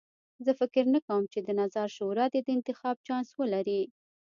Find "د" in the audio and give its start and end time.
1.43-1.49, 2.43-2.49